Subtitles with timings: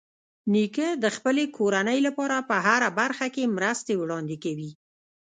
[0.53, 4.71] نیکه د خپلې کورنۍ لپاره په هره برخه کې مرستې وړاندې کوي.